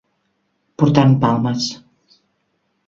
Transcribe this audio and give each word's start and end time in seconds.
Portar 0.83 1.03
en 1.11 1.15
palmes. 1.27 1.69